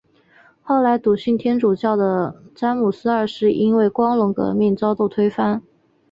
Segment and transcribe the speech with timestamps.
[0.63, 5.61] 后来笃信天主教的詹姆斯二世因为光荣革命遭到推翻。